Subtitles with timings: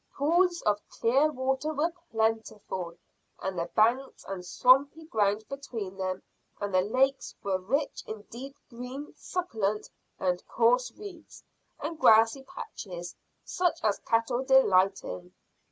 [0.17, 2.97] Pools of clear water were plentiful,
[3.39, 6.23] and the banks and swampy ground between them
[6.59, 11.43] and the lakes were rich in deep green succulent and coarse reeds
[11.79, 15.35] and grassy patches such as cattle delight in.